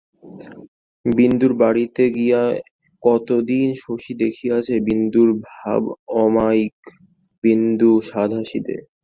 [1.05, 2.41] বিন্দুর বাড়িতে গিয়া
[3.03, 5.81] কতদিন শশী দেখিয়াছে, বিন্দুর ভাব
[6.23, 6.77] অমায়িক,
[7.43, 8.77] বিন্দু সাদাসিধে।